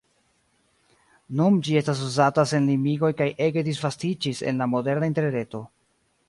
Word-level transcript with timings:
Nun 1.41 1.59
ĝi 1.67 1.77
estas 1.81 2.01
uzata 2.07 2.45
sen 2.53 2.65
limigoj 2.71 3.11
kaj 3.19 3.29
ege 3.49 3.65
disvastiĝis 3.69 4.43
en 4.53 4.63
la 4.65 4.69
moderna 4.73 5.13
Interreto. 5.13 5.63